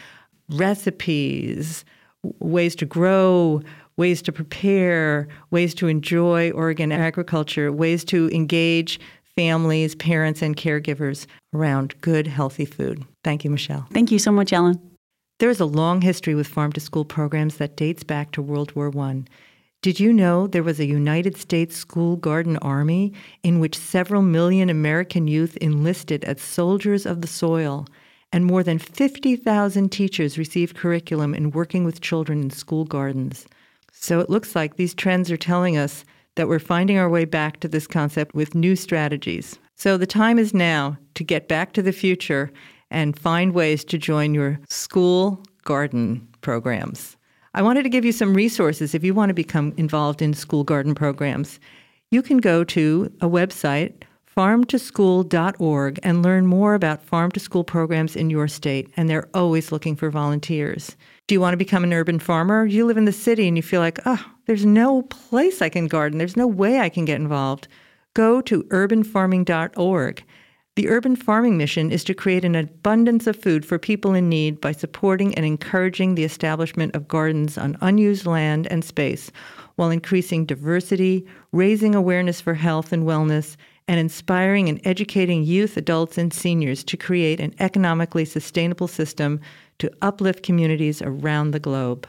recipes, 0.51 1.85
ways 2.23 2.75
to 2.77 2.87
grow, 2.87 3.63
ways 3.97 4.23
to 4.23 4.33
prepare, 4.33 5.29
ways 5.51 5.75
to 5.75 5.89
enjoy 5.89 6.51
Oregon 6.53 6.93
agriculture, 6.93 7.73
ways 7.73 8.05
to 8.05 8.29
engage 8.31 9.01
families, 9.37 9.95
parents, 9.95 10.43
and 10.43 10.57
caregivers 10.57 11.27
around 11.55 11.99
good, 12.01 12.27
healthy 12.27 12.65
food. 12.65 13.05
Thank 13.25 13.45
you, 13.45 13.51
Michelle. 13.51 13.87
Thank 13.93 14.11
you 14.11 14.19
so 14.19 14.33
much, 14.33 14.53
Ellen. 14.53 14.81
There 15.39 15.51
is 15.51 15.61
a 15.61 15.65
long 15.65 16.03
history 16.03 16.35
with 16.35 16.47
farm 16.47 16.73
to 16.73 16.81
school 16.81 17.05
programs 17.05 17.57
that 17.57 17.77
dates 17.77 18.03
back 18.03 18.33
to 18.33 18.43
World 18.43 18.75
War 18.77 18.95
I. 18.99 19.25
Did 19.83 19.99
you 19.99 20.13
know 20.13 20.47
there 20.47 20.63
was 20.63 20.79
a 20.79 20.85
United 20.85 21.39
States 21.39 21.75
School 21.75 22.17
Garden 22.17 22.59
Army 22.59 23.15
in 23.43 23.61
which 23.61 23.79
several 23.79 24.21
million 24.21 24.69
American 24.69 25.27
youth 25.27 25.57
enlisted 25.57 26.23
as 26.25 26.43
soldiers 26.43 27.07
of 27.07 27.23
the 27.23 27.27
soil? 27.27 27.87
And 28.33 28.45
more 28.45 28.63
than 28.63 28.79
50,000 28.79 29.91
teachers 29.91 30.39
received 30.39 30.77
curriculum 30.77 31.35
in 31.35 31.51
working 31.51 31.85
with 31.85 32.01
children 32.01 32.43
in 32.43 32.51
school 32.51 32.85
gardens. 32.85 33.47
So 33.93 34.21
it 34.21 34.31
looks 34.31 34.55
like 34.55 34.77
these 34.77 34.95
trends 34.95 35.31
are 35.31 35.37
telling 35.37 35.77
us 35.77 36.05
that 36.37 36.49
we're 36.49 36.61
finding 36.61 36.97
our 36.97 37.09
way 37.09 37.25
back 37.25 37.61
to 37.61 37.69
this 37.69 37.87
concept 37.87 38.35
with 38.35 38.55
new 38.55 38.77
strategies. 38.77 39.59
So 39.75 39.97
the 39.97 40.07
time 40.07 40.39
is 40.39 40.55
now 40.55 40.97
to 41.15 41.25
get 41.25 41.49
back 41.49 41.73
to 41.73 41.83
the 41.83 41.93
future 41.93 42.53
and 42.91 43.19
find 43.19 43.53
ways 43.53 43.85
to 43.85 43.99
join 43.99 44.35
your 44.35 44.61
school 44.69 45.43
garden 45.65 46.27
programs. 46.41 47.17
I 47.55 47.63
wanted 47.63 47.83
to 47.83 47.89
give 47.89 48.05
you 48.05 48.13
some 48.13 48.35
resources 48.35 48.95
if 48.95 49.03
you 49.03 49.13
want 49.13 49.31
to 49.31 49.35
become 49.35 49.75
involved 49.77 50.23
in 50.23 50.35
school 50.35 50.63
garden 50.63 50.95
programs. 50.95 51.59
You 52.11 52.23
can 52.23 52.39
go 52.39 52.63
to 52.65 53.13
a 53.21 53.29
website, 53.29 54.03
farmtoschool.org, 54.41 56.01
and 56.03 56.23
learn 56.23 56.47
more 56.47 56.73
about 56.73 57.05
farm 57.05 57.31
to 57.31 57.39
school 57.39 57.63
programs 57.63 58.17
in 58.17 58.31
your 58.31 58.49
state, 58.49 58.89
and 58.97 59.07
they're 59.07 59.29
always 59.35 59.71
looking 59.71 59.95
for 59.95 60.09
volunteers. 60.09 60.97
Do 61.27 61.35
you 61.35 61.43
want 61.43 61.53
to 61.53 61.59
become 61.59 61.85
an 61.85 61.93
urban 61.93 62.19
farmer? 62.19 62.65
You 62.65 62.87
live 62.87 62.97
in 62.97 63.05
the 63.05 63.13
city 63.13 63.47
and 63.47 63.55
you 63.55 63.63
feel 63.63 63.83
like, 63.83 63.99
oh, 64.07 64.25
there's 64.47 64.65
no 64.65 65.03
place 65.03 65.61
I 65.61 65.69
can 65.69 65.89
garden. 65.89 66.17
There's 66.17 66.39
no 66.39 66.47
way 66.47 66.79
I 66.79 66.89
can 66.89 67.05
get 67.05 67.21
involved. 67.21 67.69
Go 68.15 68.41
to 68.41 68.63
urbanfarming.org. 68.63 70.25
The 70.77 70.89
urban 70.89 71.17
farming 71.17 71.59
mission 71.59 71.93
is 71.93 72.03
to 72.05 72.15
create 72.15 72.47
an 72.47 72.55
abundance 72.55 73.27
of 73.27 73.37
food 73.37 73.67
for 73.67 73.79
people 73.79 74.15
in 74.15 74.31
need 74.31 74.59
by 74.59 74.73
supporting 74.73 75.35
and 75.35 75.45
encouraging 75.45 76.15
the 76.15 76.25
establishment 76.25 76.97
of 76.97 77.09
gardens 77.09 77.59
on 77.59 77.77
unused 77.83 78.25
land 78.25 78.67
and 78.69 78.83
space 78.83 79.31
while 79.77 79.91
increasing 79.91 80.47
diversity, 80.47 81.27
raising 81.53 81.95
awareness 81.95 82.41
for 82.41 82.55
health 82.55 82.91
and 82.91 83.05
wellness, 83.05 83.57
and 83.91 83.99
inspiring 83.99 84.69
and 84.69 84.81
educating 84.85 85.43
youth, 85.43 85.77
adults, 85.77 86.17
and 86.17 86.33
seniors 86.33 86.85
to 86.85 86.97
create 86.97 87.41
an 87.41 87.53
economically 87.59 88.25
sustainable 88.25 88.87
system 88.87 89.41
to 89.81 89.91
uplift 90.01 90.45
communities 90.45 91.03
around 91.03 91.51
the 91.51 91.59
globe. 91.59 92.07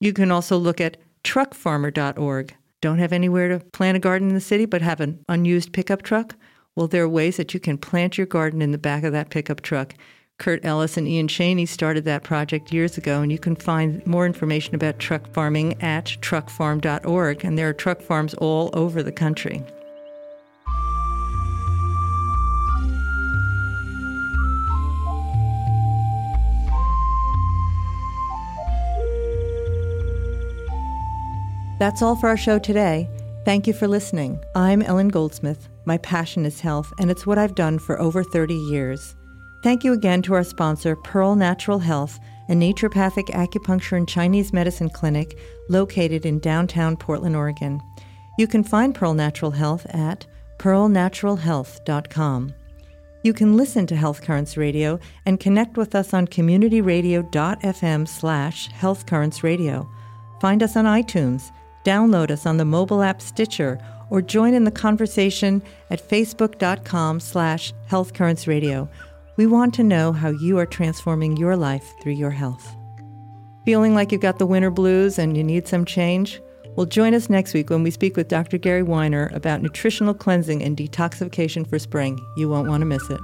You 0.00 0.14
can 0.14 0.30
also 0.30 0.56
look 0.56 0.80
at 0.80 0.96
truckfarmer.org. 1.22 2.56
Don't 2.80 2.98
have 2.98 3.12
anywhere 3.12 3.48
to 3.50 3.58
plant 3.58 3.98
a 3.98 4.00
garden 4.00 4.28
in 4.28 4.34
the 4.34 4.40
city, 4.40 4.64
but 4.64 4.80
have 4.80 5.02
an 5.02 5.22
unused 5.28 5.74
pickup 5.74 6.00
truck? 6.00 6.34
Well, 6.76 6.88
there 6.88 7.02
are 7.02 7.08
ways 7.10 7.36
that 7.36 7.52
you 7.52 7.60
can 7.60 7.76
plant 7.76 8.16
your 8.16 8.26
garden 8.26 8.62
in 8.62 8.72
the 8.72 8.78
back 8.78 9.04
of 9.04 9.12
that 9.12 9.28
pickup 9.28 9.60
truck. 9.60 9.92
Curt 10.38 10.64
Ellis 10.64 10.96
and 10.96 11.06
Ian 11.06 11.28
Cheney 11.28 11.66
started 11.66 12.06
that 12.06 12.22
project 12.22 12.72
years 12.72 12.96
ago, 12.96 13.20
and 13.20 13.30
you 13.30 13.38
can 13.38 13.54
find 13.54 14.04
more 14.06 14.24
information 14.24 14.74
about 14.74 14.98
truck 14.98 15.28
farming 15.34 15.74
at 15.82 16.06
truckfarm.org, 16.22 17.44
and 17.44 17.58
there 17.58 17.68
are 17.68 17.74
truck 17.74 18.00
farms 18.00 18.32
all 18.32 18.70
over 18.72 19.02
the 19.02 19.12
country. 19.12 19.62
That's 31.82 32.00
all 32.00 32.14
for 32.14 32.28
our 32.28 32.36
show 32.36 32.60
today. 32.60 33.10
Thank 33.44 33.66
you 33.66 33.72
for 33.72 33.88
listening. 33.88 34.38
I'm 34.54 34.82
Ellen 34.82 35.08
Goldsmith. 35.08 35.68
My 35.84 35.98
passion 35.98 36.46
is 36.46 36.60
health, 36.60 36.92
and 37.00 37.10
it's 37.10 37.26
what 37.26 37.38
I've 37.38 37.56
done 37.56 37.80
for 37.80 38.00
over 38.00 38.22
30 38.22 38.54
years. 38.54 39.16
Thank 39.64 39.82
you 39.82 39.92
again 39.92 40.22
to 40.22 40.34
our 40.34 40.44
sponsor, 40.44 40.94
Pearl 40.94 41.34
Natural 41.34 41.80
Health, 41.80 42.20
a 42.48 42.52
naturopathic 42.52 43.30
acupuncture 43.30 43.96
and 43.96 44.08
Chinese 44.08 44.52
medicine 44.52 44.90
clinic 44.90 45.36
located 45.68 46.24
in 46.24 46.38
downtown 46.38 46.96
Portland, 46.96 47.34
Oregon. 47.34 47.80
You 48.38 48.46
can 48.46 48.62
find 48.62 48.94
Pearl 48.94 49.14
Natural 49.14 49.50
Health 49.50 49.84
at 49.86 50.24
pearlnaturalhealth.com. 50.58 52.54
You 53.24 53.32
can 53.32 53.56
listen 53.56 53.88
to 53.88 53.96
Health 53.96 54.22
Currents 54.22 54.56
Radio 54.56 55.00
and 55.26 55.40
connect 55.40 55.76
with 55.76 55.96
us 55.96 56.14
on 56.14 56.28
communityradio.fm 56.28 58.06
slash 58.06 58.70
healthcurrentsradio. 58.70 59.88
Find 60.40 60.62
us 60.62 60.76
on 60.76 60.84
iTunes 60.84 61.50
Download 61.84 62.30
us 62.30 62.46
on 62.46 62.56
the 62.56 62.64
mobile 62.64 63.02
app 63.02 63.20
Stitcher 63.20 63.78
or 64.10 64.20
join 64.20 64.54
in 64.54 64.64
the 64.64 64.70
conversation 64.70 65.62
at 65.90 66.06
facebook.com 66.06 67.18
slash 67.18 67.72
healthcurrentsradio. 67.90 68.88
We 69.36 69.46
want 69.46 69.72
to 69.74 69.82
know 69.82 70.12
how 70.12 70.28
you 70.28 70.58
are 70.58 70.66
transforming 70.66 71.36
your 71.36 71.56
life 71.56 71.94
through 72.02 72.12
your 72.12 72.30
health. 72.30 72.74
Feeling 73.64 73.94
like 73.94 74.12
you've 74.12 74.20
got 74.20 74.38
the 74.38 74.46
winter 74.46 74.70
blues 74.70 75.18
and 75.18 75.36
you 75.36 75.42
need 75.42 75.66
some 75.66 75.84
change? 75.84 76.40
Well, 76.76 76.86
join 76.86 77.14
us 77.14 77.30
next 77.30 77.54
week 77.54 77.70
when 77.70 77.82
we 77.82 77.90
speak 77.90 78.16
with 78.16 78.28
Dr. 78.28 78.58
Gary 78.58 78.82
Weiner 78.82 79.30
about 79.34 79.62
nutritional 79.62 80.14
cleansing 80.14 80.62
and 80.62 80.76
detoxification 80.76 81.68
for 81.68 81.78
spring. 81.78 82.18
You 82.36 82.48
won't 82.48 82.68
want 82.68 82.80
to 82.80 82.86
miss 82.86 83.08
it. 83.10 83.20